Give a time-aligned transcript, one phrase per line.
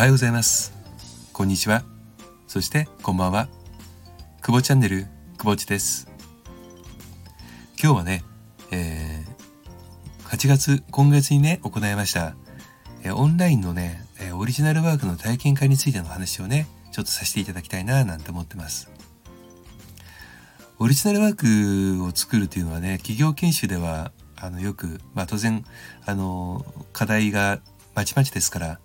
[0.00, 0.72] はようございます。
[1.34, 1.82] こんにちは。
[2.46, 3.48] そしてこんばんは。
[4.40, 5.06] 久保チャンネル
[5.36, 6.08] 久保地です。
[7.78, 8.24] 今日はね、
[8.70, 12.34] えー、8月今月にね行いました、
[13.02, 18.90] えー、オンラインのね、えー、オリジナルワークの体験会についての話をねちょっとさせていただきたいななんて思ってます。
[20.78, 25.62] オリジナルワークを作るというのはね企業研修ではあのよく、まあ、当然
[26.06, 27.60] あの課題が
[27.94, 28.80] まちまちですから、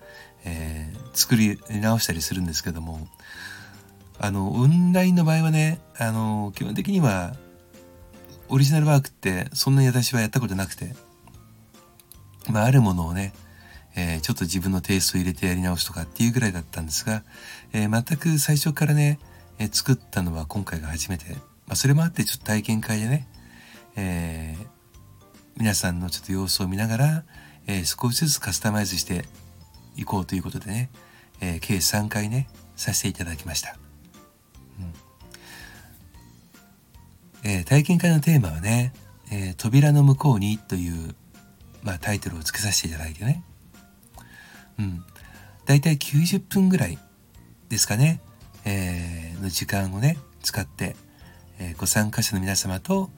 [0.46, 3.08] えー、作り直したりするんですけども
[4.20, 7.36] あのオンラインの場合はねあの基本的には
[8.48, 10.96] オリジナルワークってそんなに私はやったことなくて、
[12.50, 13.34] まあ、あるものをね、
[13.96, 17.24] えー、ちょっと自分のテイストを入れてやり直すとかっていうぐらいだったんですが、
[17.74, 19.20] えー、全く最初からね、
[19.58, 21.36] え作ったのは今回が初めて
[21.68, 23.28] まあ、それもあってちょっと体験会でね、
[23.96, 24.56] え、
[25.58, 27.24] 皆さんのちょっと様子を見ながら、
[27.68, 29.26] え、少しずつカスタマイズして
[29.96, 30.90] いこうということでね、
[31.42, 33.78] えー、計3回ねさせていただきました、
[37.44, 37.50] うん。
[37.50, 38.94] えー、体験会のテーマはね
[39.32, 41.16] 「えー、扉の向こうに」という、
[41.84, 43.44] まあ、タイトルを付けさせていただいてね。
[44.80, 45.04] うん。
[45.66, 47.00] 大体90分ぐらい
[47.70, 48.22] ですかね、
[48.66, 50.96] えー、の時間をね使って
[51.60, 53.10] えー、ご参加者の皆様と、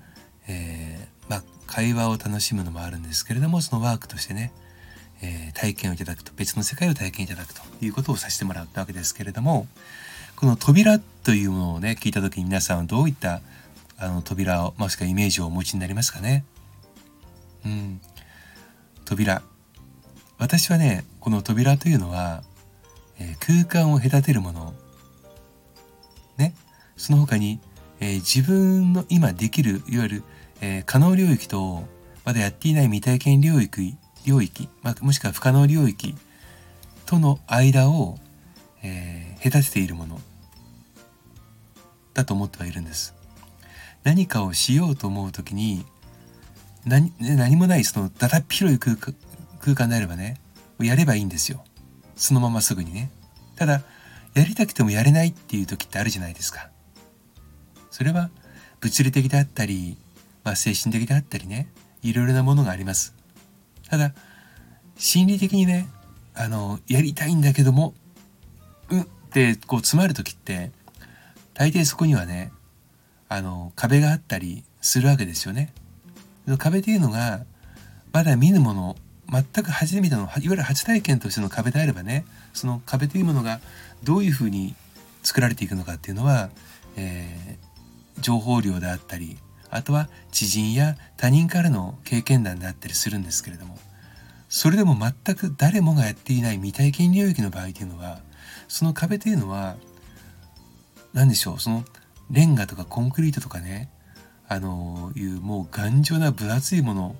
[0.48, 4.54] えー、まあ、会話を楽しむのもあるんですけれどもそのワークとしてね、
[5.22, 9.68] えー、体験をいただくと別の世界を体験いただくということをさせてもらったわけですけれども
[10.36, 13.42] この扉というものをね聞いた時に皆さんはどういった
[13.98, 16.46] あの扉をもしくはイメージをお持ちになりますかね？
[17.66, 18.00] うん。
[19.06, 19.42] 扉。
[20.38, 22.44] 私はねこの扉というのは、
[23.20, 24.74] え空間を隔てるもの。
[26.38, 26.54] ね。
[26.96, 27.60] その他に
[28.00, 30.24] えー、自分の今できるいわゆる、
[30.62, 31.84] えー、可能領域と
[32.26, 33.96] まだやっていない未体験領域
[34.28, 36.14] 領域、まあ、もしくは不可能領域
[37.06, 38.18] との間を、
[38.84, 40.20] えー、隔てているもの
[42.14, 43.16] だと思ってはいるんです。
[44.04, 45.86] 何かをしようと思う時に
[46.86, 48.96] 何何もないそのだだっ広い空
[49.76, 50.40] 間であればね
[50.80, 51.64] やればいいんですよ。
[52.18, 53.10] そのまますぐにね。
[53.56, 53.82] ただ
[54.34, 56.70] やりたくてもやれないっていう時ってあるじゃないですか。
[57.92, 58.30] それは
[58.82, 59.98] 物理的であったり、
[60.44, 61.72] まあ、精神的であったりね
[62.04, 63.17] いろいろなものがあります。
[63.90, 64.14] ただ
[64.98, 65.88] 心理的にね
[66.34, 67.94] あのやりたいんだけども
[68.90, 70.72] うんってこう詰まる時って
[71.54, 72.52] 大抵そこにはね
[73.30, 75.74] あの壁があったりするわけですよね。
[76.58, 77.42] 壁っていうのが
[78.14, 78.96] まだ見ぬもの
[79.30, 83.60] 全く初めてのいわゆる初体験としての壁であればねその壁というものが
[84.04, 84.74] どういうふうに
[85.24, 86.50] 作られていくのかっていうのは、
[86.96, 87.58] え
[88.22, 89.38] 情報量であったり
[89.70, 93.78] あとは知人や他人からの経験談であったりするんですけれども
[94.50, 98.20] それでも全く誰もがやっていない未体験領域の場合というのは
[98.68, 99.76] その壁というのは
[101.14, 101.84] 何でしょうその
[102.32, 103.90] レンガとかコンクリートとかね
[104.48, 107.16] あのいうもう頑丈な分厚いもの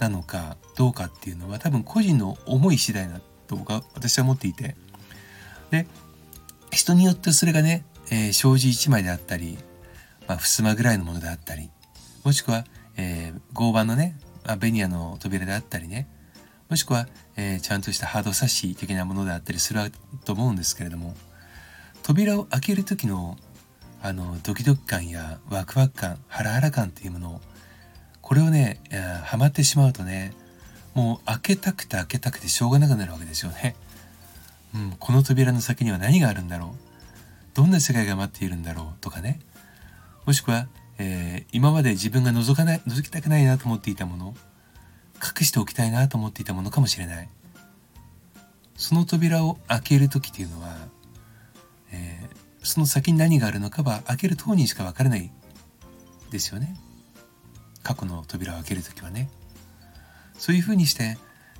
[0.00, 3.56] なのかどうかっていうのは多分個人の思い次第だと
[3.94, 4.74] 私は思っていて
[5.70, 5.86] で
[6.72, 9.58] 人によってそれがね、えー、障子1枚であったり
[10.28, 11.70] まあ、襖ぐらいのものであったり、
[12.26, 12.64] もしくは、
[12.96, 16.08] えー、合板のね、まあ、ベニヤの扉であったりね、
[16.68, 17.06] もしくは、
[17.36, 19.92] えー、ちゃんとしたハードサッシ的なものであったりする
[20.24, 21.14] と思うんですけれども、
[22.02, 23.36] 扉を開ける時の
[24.02, 27.40] あのドキドキ感やワクワク感、ハラハラ感っていうものを、
[28.22, 28.80] これをね、
[29.22, 30.32] ハマってしまうとね、
[30.94, 33.76] もう開けたくて開けたくてしょうがなくなるわけですよね。
[34.74, 36.78] うん、この扉の先には何があるんだろう。
[37.54, 39.38] どんな世界が待っているんだろうとかね。
[40.24, 40.66] もしくは、
[40.98, 44.34] えー、今まで自分が覗かない覗きたくないなと思っていたもの
[45.16, 47.28] 隠しておきたいなと思っていたものかもしれない。
[48.76, 50.76] その扉を開ける時っていうのは、
[51.92, 55.30] えー、その先に何があるのかは開ける当人しか分からない
[56.30, 56.76] ですよね。
[57.82, 59.30] 過去の扉を開ける時はね。
[60.38, 61.16] そういうふうにして、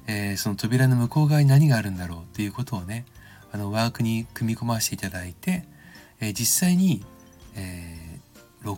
[0.06, 3.06] えー、その扉の向こう側に何があるんだろうっていうことをね
[3.50, 5.64] あのワークに組み込ませていただいて、
[6.20, 7.04] えー、実際に、
[7.54, 8.15] えー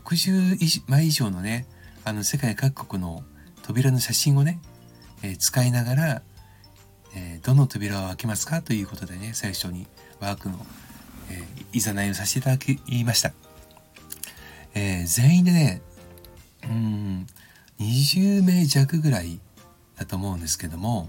[0.05, 1.67] 60枚以上のね
[2.05, 3.23] あの世界各国の
[3.63, 4.61] 扉の写真をね、
[5.23, 6.23] えー、使いながら、
[7.15, 9.87] えー、どの扉を開けますかということでね最初に
[10.21, 10.59] ワークの、
[11.31, 13.33] えー、いざないをさせていただきました、
[14.75, 15.83] え全員でね
[16.65, 17.27] うん
[17.79, 19.39] 20名弱ぐらい
[19.97, 21.09] だと思うんですけども、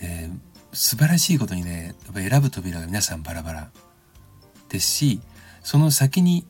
[0.00, 0.28] え
[0.72, 3.70] 素晴らしいことにねやっぱ選ぶ扉が皆さんバラバラ
[4.68, 5.20] ですし
[5.62, 6.44] その先に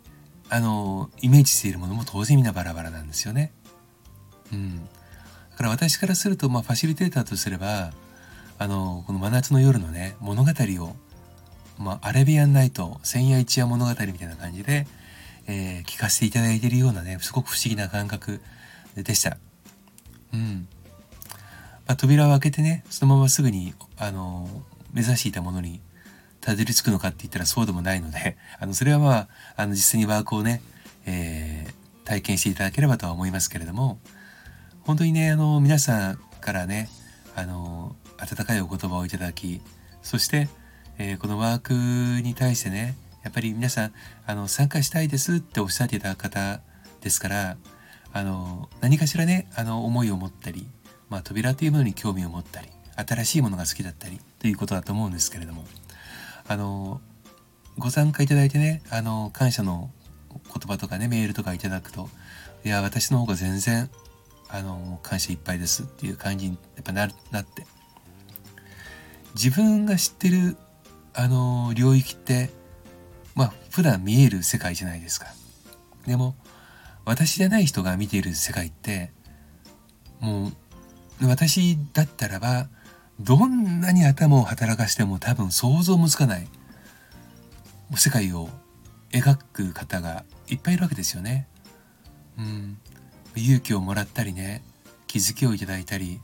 [0.48, 3.52] あのイメージしているものも当然みんなバラバラなんですよね。
[4.52, 4.90] うん、だ
[5.56, 7.92] から私からすると、まあ、ファシリテーターとすれば
[8.58, 10.96] あのこの真夏の夜のね物語を、
[11.78, 14.86] まあ、アラビアンナイト千夜一夜物語みたいな感じで、
[15.46, 18.40] えー、聞かせていただいているようなねすごく不思議な感覚
[18.94, 19.36] でした。
[20.32, 20.68] うん
[21.86, 24.48] まあ、扉を開けてねそのまますぐにあの
[24.92, 25.80] 目指していたものに
[26.46, 30.62] たどり着くのかって言ったらそうでもないので あのそれはまああの実際にワークをね、
[31.04, 33.98] えー、体験していただければとは思いますけれども
[34.82, 36.88] 本当にねあの皆さんからね
[37.34, 39.60] あの温かいお言葉をいただき
[40.02, 40.48] そして、
[40.98, 42.94] えー、このワークに対してね
[43.24, 43.92] やっぱり皆さん
[44.24, 46.60] あの参加したいですっておっしゃっていた方
[47.00, 47.56] ですから
[48.12, 50.68] あの何かしらねあの思いを持ったり、
[51.10, 55.64] まあ、扉というものに興味を持ったり新しいものが好きだったりということだと思うんですけれども
[56.48, 57.00] あの
[57.78, 59.90] ご参加いただいてねあの感謝の
[60.44, 62.08] 言葉とかねメールとかいただくと
[62.64, 63.90] いや私の方が全然
[64.48, 67.66] あの感謝いっぱいですっていう感じにやっぱななって
[69.34, 70.56] 自分が知ってる
[71.14, 72.50] あの領域って
[73.34, 75.26] まあ普段見える世界じゃないですか。
[76.06, 76.34] でも
[77.04, 79.12] 私じゃない人が見ている世界って
[80.20, 80.52] も
[81.20, 82.68] う私だったらば
[83.20, 86.48] どんなに頭を働かしても多分想像もつかない。
[87.94, 88.48] 世界を
[89.12, 91.46] 描く方がいっぱいいるわけですよね。
[92.38, 92.78] うん、
[93.34, 94.62] 勇気をもらったりね
[95.06, 96.20] 気づきをいただいたり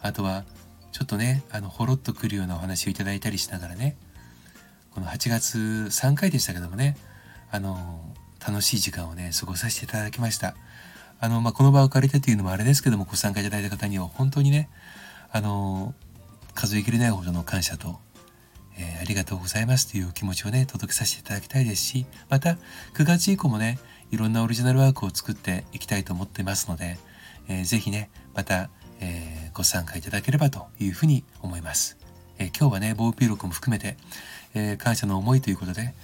[0.00, 0.44] あとは
[0.92, 3.96] ちょっとねあのほろっとくるようなお話をいただいたりしながらね。
[4.94, 6.96] この8月3回でしたけどもね
[7.50, 8.00] あの
[8.46, 10.54] 楽しい時間をね過ごさせていただきました。
[11.18, 14.68] あの、まあ、この場を借りてというのもあれですけどもご参加いただいた方には本当にね
[15.32, 15.94] あの
[16.56, 18.00] 数えきれないほどの感謝と、
[18.78, 22.56] えー、ありがとうございますという気持ちをね届けさせていただきたいですしまた
[22.94, 23.78] 9月以降もね
[24.10, 26.98] いろんなオリジナルワークを作っていきたいと思ってますので、
[27.48, 28.70] えー、ぜひねまた、
[29.00, 31.98] えー、ご参加いただければというふうに思います、
[32.38, 33.98] えー、今日はねボーピー録も含めて、
[34.54, 35.94] えー、感謝の思いということで、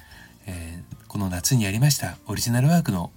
[0.46, 3.10] えー、この夏にやりましたオリジナルワークの、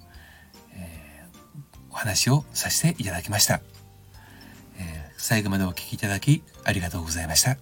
[0.73, 3.61] えー、お話をさせていただきました、
[5.25, 7.57] 最後までお聴きいただきありがとうございました。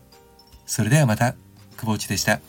[0.66, 1.36] それではまた
[1.78, 2.42] 久保内でした。